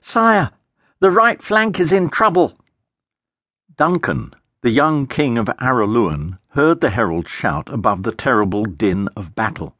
Sire, 0.00 0.50
the 1.00 1.10
right 1.10 1.42
flank 1.42 1.78
is 1.80 1.92
in 1.92 2.08
trouble. 2.08 2.58
Duncan, 3.76 4.34
the 4.62 4.70
young 4.70 5.06
king 5.06 5.36
of 5.38 5.46
Araluen, 5.60 6.38
heard 6.50 6.80
the 6.80 6.90
herald 6.90 7.28
shout 7.28 7.68
above 7.68 8.02
the 8.02 8.12
terrible 8.12 8.64
din 8.64 9.08
of 9.16 9.34
battle. 9.34 9.76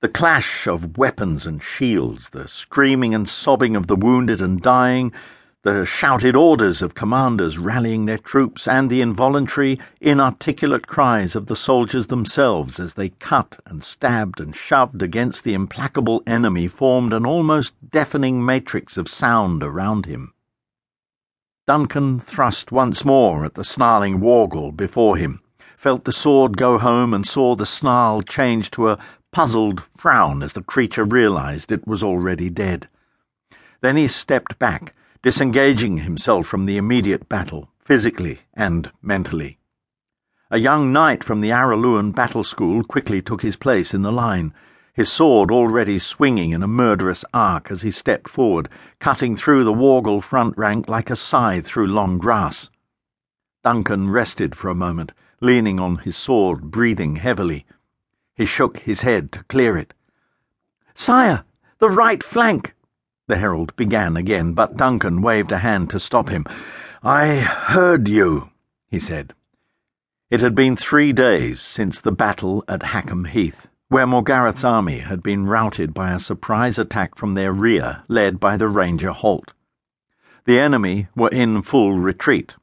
The 0.00 0.08
clash 0.08 0.66
of 0.66 0.96
weapons 0.96 1.46
and 1.46 1.62
shields, 1.62 2.28
the 2.28 2.46
screaming 2.46 3.14
and 3.14 3.28
sobbing 3.28 3.74
of 3.74 3.88
the 3.88 3.96
wounded 3.96 4.40
and 4.40 4.62
dying, 4.62 5.12
the 5.66 5.84
shouted 5.84 6.36
orders 6.36 6.80
of 6.80 6.94
commanders 6.94 7.58
rallying 7.58 8.04
their 8.04 8.18
troops, 8.18 8.68
and 8.68 8.88
the 8.88 9.00
involuntary, 9.00 9.80
inarticulate 10.00 10.86
cries 10.86 11.34
of 11.34 11.46
the 11.46 11.56
soldiers 11.56 12.06
themselves 12.06 12.78
as 12.78 12.94
they 12.94 13.08
cut 13.08 13.58
and 13.66 13.82
stabbed 13.82 14.38
and 14.38 14.54
shoved 14.54 15.02
against 15.02 15.42
the 15.42 15.54
implacable 15.54 16.22
enemy 16.24 16.68
formed 16.68 17.12
an 17.12 17.26
almost 17.26 17.74
deafening 17.90 18.44
matrix 18.44 18.96
of 18.96 19.08
sound 19.08 19.64
around 19.64 20.06
him. 20.06 20.32
Duncan 21.66 22.20
thrust 22.20 22.70
once 22.70 23.04
more 23.04 23.44
at 23.44 23.54
the 23.54 23.64
snarling 23.64 24.20
Wargal 24.20 24.70
before 24.70 25.16
him, 25.16 25.40
felt 25.76 26.04
the 26.04 26.12
sword 26.12 26.56
go 26.56 26.78
home, 26.78 27.12
and 27.12 27.26
saw 27.26 27.56
the 27.56 27.66
snarl 27.66 28.22
change 28.22 28.70
to 28.70 28.90
a 28.90 28.98
puzzled 29.32 29.82
frown 29.96 30.44
as 30.44 30.52
the 30.52 30.62
creature 30.62 31.04
realized 31.04 31.72
it 31.72 31.88
was 31.88 32.04
already 32.04 32.48
dead. 32.48 32.88
Then 33.80 33.96
he 33.96 34.06
stepped 34.06 34.60
back 34.60 34.94
disengaging 35.22 35.98
himself 35.98 36.46
from 36.46 36.66
the 36.66 36.76
immediate 36.76 37.28
battle, 37.28 37.68
physically 37.84 38.40
and 38.54 38.90
mentally. 39.02 39.58
A 40.50 40.58
young 40.58 40.92
knight 40.92 41.24
from 41.24 41.40
the 41.40 41.50
Araluen 41.50 42.14
battle 42.14 42.44
school 42.44 42.84
quickly 42.84 43.20
took 43.20 43.42
his 43.42 43.56
place 43.56 43.92
in 43.92 44.02
the 44.02 44.12
line, 44.12 44.54
his 44.94 45.12
sword 45.12 45.50
already 45.50 45.98
swinging 45.98 46.52
in 46.52 46.62
a 46.62 46.68
murderous 46.68 47.24
arc 47.34 47.70
as 47.70 47.82
he 47.82 47.90
stepped 47.90 48.28
forward, 48.28 48.68
cutting 48.98 49.36
through 49.36 49.64
the 49.64 49.74
Wargal 49.74 50.22
front 50.22 50.56
rank 50.56 50.88
like 50.88 51.10
a 51.10 51.16
scythe 51.16 51.66
through 51.66 51.86
long 51.86 52.16
grass. 52.16 52.70
Duncan 53.62 54.08
rested 54.08 54.54
for 54.56 54.70
a 54.70 54.74
moment, 54.74 55.12
leaning 55.40 55.78
on 55.78 55.98
his 55.98 56.16
sword, 56.16 56.70
breathing 56.70 57.16
heavily. 57.16 57.66
He 58.34 58.46
shook 58.46 58.78
his 58.78 59.02
head 59.02 59.32
to 59.32 59.42
clear 59.44 59.76
it. 59.76 59.92
Sire, 60.94 61.44
the 61.78 61.90
right 61.90 62.22
flank! 62.22 62.74
The 63.28 63.36
herald 63.36 63.74
began 63.74 64.16
again, 64.16 64.52
but 64.52 64.76
Duncan 64.76 65.20
waved 65.20 65.50
a 65.50 65.58
hand 65.58 65.90
to 65.90 65.98
stop 65.98 66.28
him. 66.28 66.44
I 67.02 67.36
heard 67.36 68.06
you, 68.06 68.50
he 68.88 68.98
said. 69.00 69.34
It 70.30 70.40
had 70.40 70.54
been 70.54 70.76
three 70.76 71.12
days 71.12 71.60
since 71.60 72.00
the 72.00 72.12
battle 72.12 72.64
at 72.68 72.82
Hackham 72.82 73.24
Heath, 73.24 73.68
where 73.88 74.06
Morgarath's 74.06 74.64
army 74.64 75.00
had 75.00 75.22
been 75.22 75.46
routed 75.46 75.92
by 75.92 76.12
a 76.12 76.20
surprise 76.20 76.78
attack 76.78 77.16
from 77.16 77.34
their 77.34 77.52
rear, 77.52 78.02
led 78.08 78.38
by 78.38 78.56
the 78.56 78.68
Ranger 78.68 79.10
Halt. 79.10 79.52
The 80.44 80.60
enemy 80.60 81.08
were 81.16 81.28
in 81.28 81.62
full 81.62 81.94
retreat. 81.94 82.54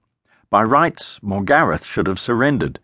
By 0.49 0.63
rights, 0.63 1.19
Morgarath 1.21 1.83
should 1.85 2.07
have 2.07 2.19
surrendered. 2.19 2.79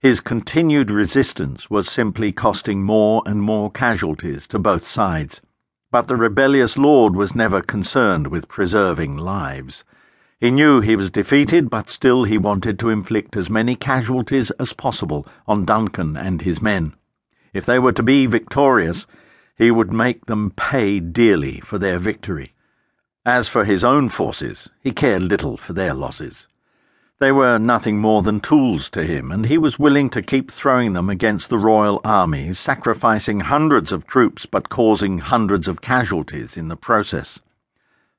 His 0.00 0.20
continued 0.20 0.90
resistance 0.90 1.70
was 1.70 1.90
simply 1.90 2.32
costing 2.32 2.82
more 2.82 3.22
and 3.24 3.40
more 3.40 3.70
casualties 3.70 4.46
to 4.48 4.58
both 4.58 4.86
sides. 4.86 5.40
But 5.94 6.08
the 6.08 6.16
rebellious 6.16 6.76
lord 6.76 7.14
was 7.14 7.36
never 7.36 7.62
concerned 7.62 8.26
with 8.26 8.48
preserving 8.48 9.16
lives. 9.16 9.84
He 10.40 10.50
knew 10.50 10.80
he 10.80 10.96
was 10.96 11.08
defeated, 11.08 11.70
but 11.70 11.88
still 11.88 12.24
he 12.24 12.36
wanted 12.36 12.80
to 12.80 12.90
inflict 12.90 13.36
as 13.36 13.48
many 13.48 13.76
casualties 13.76 14.50
as 14.58 14.72
possible 14.72 15.24
on 15.46 15.64
Duncan 15.64 16.16
and 16.16 16.42
his 16.42 16.60
men. 16.60 16.94
If 17.52 17.64
they 17.64 17.78
were 17.78 17.92
to 17.92 18.02
be 18.02 18.26
victorious, 18.26 19.06
he 19.56 19.70
would 19.70 19.92
make 19.92 20.26
them 20.26 20.50
pay 20.50 20.98
dearly 20.98 21.60
for 21.60 21.78
their 21.78 22.00
victory. 22.00 22.54
As 23.24 23.46
for 23.46 23.64
his 23.64 23.84
own 23.84 24.08
forces, 24.08 24.70
he 24.80 24.90
cared 24.90 25.22
little 25.22 25.56
for 25.56 25.74
their 25.74 25.94
losses. 25.94 26.48
They 27.24 27.32
were 27.32 27.58
nothing 27.58 28.00
more 28.00 28.20
than 28.20 28.40
tools 28.40 28.90
to 28.90 29.02
him, 29.02 29.32
and 29.32 29.46
he 29.46 29.56
was 29.56 29.78
willing 29.78 30.10
to 30.10 30.20
keep 30.20 30.50
throwing 30.50 30.92
them 30.92 31.08
against 31.08 31.48
the 31.48 31.56
royal 31.56 32.02
army, 32.04 32.52
sacrificing 32.52 33.40
hundreds 33.40 33.92
of 33.92 34.06
troops 34.06 34.44
but 34.44 34.68
causing 34.68 35.20
hundreds 35.20 35.66
of 35.66 35.80
casualties 35.80 36.54
in 36.54 36.68
the 36.68 36.76
process. 36.76 37.40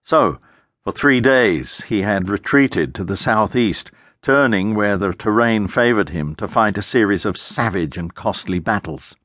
So, 0.03 0.39
for 0.83 0.91
three 0.91 1.21
days 1.21 1.81
he 1.81 2.01
had 2.01 2.29
retreated 2.29 2.95
to 2.95 3.03
the 3.03 3.15
southeast, 3.15 3.91
turning 4.23 4.73
where 4.73 4.97
the 4.97 5.13
terrain 5.13 5.67
favoured 5.67 6.09
him 6.09 6.33
to 6.37 6.47
fight 6.47 6.79
a 6.79 6.81
series 6.81 7.25
of 7.25 7.37
savage 7.37 7.99
and 7.99 8.15
costly 8.15 8.57
battles. 8.57 9.15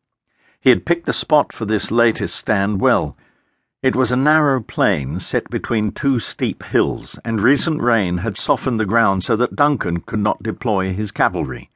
He 0.61 0.69
had 0.69 0.85
picked 0.85 1.07
the 1.07 1.15
spot 1.15 1.55
for 1.55 1.65
this 1.65 1.91
latest 1.91 2.37
stand 2.37 2.83
well 2.83 3.17
it 3.83 3.97
was 3.97 4.13
a 4.13 4.17
narrow 4.17 4.61
plain 4.61 5.19
set 5.19 5.49
between 5.49 5.91
two 5.91 6.19
steep 6.19 6.63
hills, 6.65 7.19
and 7.25 7.41
recent 7.41 7.81
rain 7.81 8.19
had 8.19 8.37
softened 8.37 8.79
the 8.79 8.85
ground 8.85 9.25
so 9.25 9.35
that 9.37 9.57
Duncan 9.57 10.01
could 10.01 10.19
not 10.19 10.43
deploy 10.43 10.93
his 10.93 11.11
cavalry. 11.11 11.71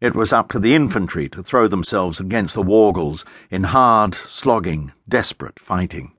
It 0.00 0.14
was 0.14 0.32
up 0.32 0.50
to 0.52 0.58
the 0.58 0.74
infantry 0.74 1.28
to 1.30 1.42
throw 1.42 1.68
themselves 1.68 2.20
against 2.20 2.54
the 2.54 2.62
Wargals 2.62 3.24
in 3.50 3.64
hard, 3.64 4.14
slogging, 4.14 4.92
desperate 5.06 5.58
fighting. 5.58 6.12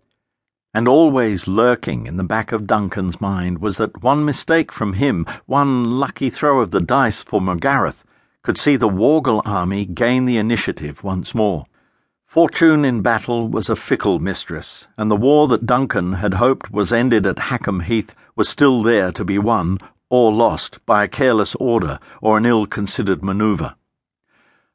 And 0.72 0.88
always 0.88 1.48
lurking 1.48 2.06
in 2.06 2.18
the 2.18 2.24
back 2.24 2.52
of 2.52 2.68
Duncan's 2.68 3.20
mind 3.20 3.58
was 3.58 3.78
that 3.78 4.04
one 4.04 4.24
mistake 4.24 4.72
from 4.72 4.94
him, 4.94 5.26
one 5.48 6.00
lucky 6.00 6.30
throw 6.30 6.60
of 6.60 6.70
the 6.70 6.82
dice 6.82 7.24
for 7.24 7.42
Morgarath, 7.42 8.04
could 8.44 8.60
see 8.60 8.76
the 8.76 8.90
Wargal 8.90 9.42
army 9.46 9.86
gain 9.86 10.26
the 10.26 10.38
initiative 10.38 11.04
once 11.04 11.34
more. 11.34 11.66
Fortune 12.38 12.86
in 12.86 13.02
battle 13.02 13.48
was 13.48 13.68
a 13.68 13.76
fickle 13.76 14.20
mistress, 14.20 14.88
and 14.96 15.10
the 15.10 15.16
war 15.16 15.48
that 15.48 15.66
Duncan 15.66 16.14
had 16.14 16.36
hoped 16.36 16.72
was 16.72 16.94
ended 16.94 17.26
at 17.26 17.40
Hackham 17.50 17.80
Heath 17.80 18.14
was 18.36 18.48
still 18.48 18.84
there 18.84 19.12
to 19.14 19.26
be 19.26 19.40
won 19.40 19.80
or 20.12 20.32
lost 20.32 20.78
by 20.86 21.04
a 21.04 21.08
careless 21.08 21.56
order 21.56 21.98
or 22.22 22.38
an 22.38 22.46
ill 22.46 22.68
considered 22.68 23.24
manoeuvre. 23.24 23.76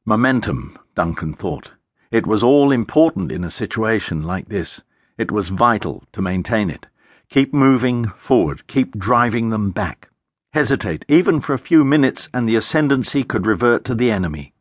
Momentum, 0.05 0.77
Duncan 0.97 1.35
thought. 1.35 1.71
It 2.11 2.27
was 2.27 2.43
all 2.43 2.73
important 2.73 3.31
in 3.31 3.45
a 3.45 3.49
situation 3.49 4.25
like 4.25 4.49
this. 4.49 4.83
It 5.17 5.31
was 5.31 5.51
vital 5.51 6.03
to 6.11 6.21
maintain 6.21 6.69
it. 6.69 6.87
Keep 7.29 7.55
moving 7.55 8.09
forward, 8.19 8.67
keep 8.67 8.99
driving 8.99 9.51
them 9.51 9.71
back. 9.71 10.09
Hesitate, 10.53 11.05
even 11.07 11.41
for 11.41 11.55
a 11.55 11.59
few 11.59 11.85
minutes, 11.85 12.29
and 12.35 12.49
the 12.49 12.57
ascendancy 12.57 13.23
could 13.23 13.47
revert 13.47 13.85
to 13.85 13.95
the 13.95 14.11
enemy. 14.11 14.53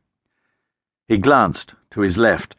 He 1.07 1.17
glanced 1.17 1.73
to 1.89 2.01
his 2.01 2.19
left 2.19 2.55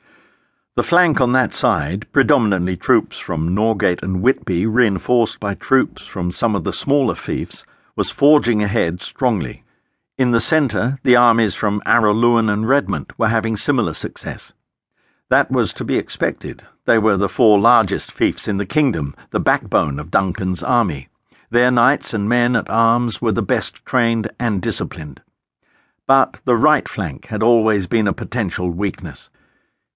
the 0.74 0.82
flank 0.82 1.20
on 1.20 1.32
that 1.32 1.52
side, 1.52 2.10
predominantly 2.12 2.76
troops 2.76 3.18
from 3.18 3.54
Norgate 3.54 4.02
and 4.02 4.22
Whitby, 4.22 4.64
reinforced 4.64 5.38
by 5.38 5.54
troops 5.54 6.02
from 6.02 6.32
some 6.32 6.56
of 6.56 6.64
the 6.64 6.72
smaller 6.72 7.14
fiefs, 7.14 7.66
was 7.94 8.10
forging 8.10 8.62
ahead 8.62 9.02
strongly. 9.02 9.64
In 10.16 10.30
the 10.30 10.40
centre, 10.40 10.98
the 11.02 11.16
armies 11.16 11.54
from 11.54 11.82
Araluen 11.84 12.50
and 12.50 12.64
Redmont 12.64 13.12
were 13.18 13.28
having 13.28 13.56
similar 13.56 13.92
success. 13.92 14.54
That 15.28 15.50
was 15.50 15.74
to 15.74 15.84
be 15.84 15.96
expected. 15.96 16.62
They 16.86 16.98
were 16.98 17.18
the 17.18 17.28
four 17.28 17.60
largest 17.60 18.10
fiefs 18.10 18.48
in 18.48 18.56
the 18.56 18.66
kingdom, 18.66 19.14
the 19.30 19.40
backbone 19.40 19.98
of 19.98 20.10
Duncan's 20.10 20.62
army. 20.62 21.08
Their 21.50 21.70
knights 21.70 22.14
and 22.14 22.30
men 22.30 22.56
at 22.56 22.70
arms 22.70 23.20
were 23.20 23.32
the 23.32 23.42
best 23.42 23.84
trained 23.84 24.30
and 24.40 24.62
disciplined. 24.62 25.20
But 26.06 26.40
the 26.46 26.56
right 26.56 26.88
flank 26.88 27.26
had 27.26 27.42
always 27.42 27.86
been 27.86 28.08
a 28.08 28.14
potential 28.14 28.70
weakness. 28.70 29.28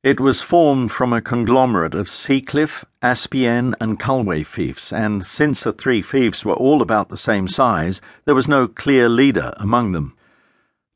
It 0.07 0.21
was 0.21 0.41
formed 0.41 0.93
from 0.93 1.13
a 1.13 1.21
conglomerate 1.21 1.93
of 1.93 2.09
Seacliff, 2.09 2.85
Aspienne, 3.03 3.75
and 3.81 3.99
Culway 3.99 4.47
fiefs, 4.47 4.93
and 4.93 5.25
since 5.25 5.65
the 5.65 5.73
three 5.73 6.01
fiefs 6.01 6.45
were 6.45 6.55
all 6.55 6.81
about 6.81 7.09
the 7.09 7.17
same 7.17 7.49
size, 7.49 8.01
there 8.25 8.37
was 8.37 8.47
no 8.47 8.69
clear 8.69 9.09
leader 9.09 9.53
among 9.57 9.91
them. 9.91 10.15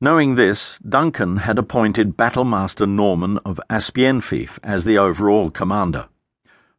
Knowing 0.00 0.36
this, 0.36 0.78
Duncan 0.88 1.38
had 1.38 1.58
appointed 1.58 2.16
Battlemaster 2.16 2.88
Norman 2.88 3.38
of 3.38 3.60
Aspienne 3.68 4.22
fief 4.22 4.60
as 4.62 4.84
the 4.84 4.96
overall 4.96 5.50
commander. 5.50 6.08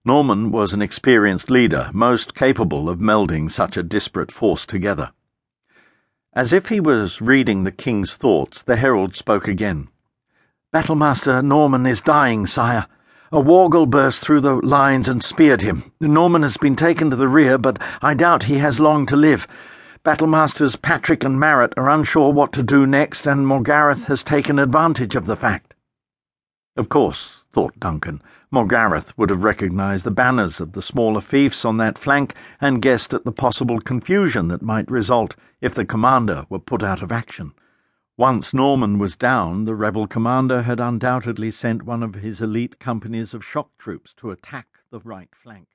Norman 0.06 0.54
was 0.54 0.72
an 0.72 0.82
experienced 0.82 1.50
leader, 1.50 1.90
most 1.92 2.34
capable 2.34 2.88
of 2.88 3.00
melding 3.00 3.52
such 3.52 3.76
a 3.76 3.84
disparate 3.84 4.32
force 4.32 4.66
together. 4.66 5.12
As 6.32 6.54
if 6.54 6.70
he 6.70 6.80
was 6.80 7.20
reading 7.20 7.66
the 7.66 7.74
king's 7.74 8.16
thoughts, 8.16 8.62
the 8.62 8.78
herald 8.78 9.18
spoke 9.18 9.50
again. 9.50 9.90
Battlemaster 10.74 11.44
Norman 11.44 11.86
is 11.86 12.00
dying, 12.00 12.46
sire. 12.46 12.88
A 13.30 13.42
Wargal 13.42 13.90
burst 13.90 14.22
through 14.22 14.40
the 14.40 14.56
lines 14.56 15.10
and 15.10 15.22
speared 15.22 15.60
him. 15.60 15.92
Norman 16.00 16.44
has 16.44 16.56
been 16.56 16.78
taken 16.78 17.10
to 17.10 17.18
the 17.18 17.28
rear, 17.28 17.58
but 17.58 17.78
I 18.02 18.14
doubt 18.14 18.44
he 18.44 18.60
has 18.60 18.80
long 18.80 19.06
to 19.08 19.18
live. 19.18 19.50
Battlemasters 20.06 20.82
Patrick 20.82 21.26
and 21.26 21.38
Marrett 21.38 21.74
are 21.76 21.90
unsure 21.90 22.32
what 22.32 22.54
to 22.54 22.64
do 22.64 22.88
next, 22.88 23.28
and 23.28 23.46
Morgarath 23.46 24.06
has 24.06 24.24
taken 24.24 24.60
advantage 24.60 25.14
of 25.14 25.26
the 25.26 25.36
fact. 25.36 25.74
Of 26.78 26.88
course, 26.88 27.44
thought 27.52 27.78
Duncan, 27.78 28.22
Morgarath 28.50 29.12
would 29.18 29.30
have 29.30 29.44
recognized 29.44 30.06
the 30.06 30.12
banners 30.12 30.62
of 30.62 30.72
the 30.72 30.82
smaller 30.82 31.20
fiefs 31.20 31.66
on 31.66 31.76
that 31.78 31.98
flank 31.98 32.34
and 32.62 32.82
guessed 32.82 33.14
at 33.14 33.26
the 33.26 33.34
possible 33.34 33.82
confusion 33.82 34.48
that 34.48 34.62
might 34.62 34.90
result 34.90 35.36
if 35.60 35.76
the 35.76 35.84
commander 35.84 36.46
were 36.50 36.60
put 36.60 36.82
out 36.82 37.02
of 37.02 37.12
action. 37.12 37.52
Once 38.18 38.54
Norman 38.54 39.00
was 39.00 39.16
down, 39.16 39.64
the 39.64 39.76
rebel 39.76 40.06
commander 40.06 40.64
had 40.64 40.80
undoubtedly 40.80 41.50
sent 41.50 41.84
one 41.84 42.04
of 42.04 42.16
his 42.16 42.42
elite 42.42 42.80
companies 42.80 43.34
of 43.34 43.44
shock 43.44 43.78
troops 43.78 44.14
to 44.14 44.32
attack 44.32 44.68
the 44.92 45.00
right 45.00 45.30
flank. 45.34 45.68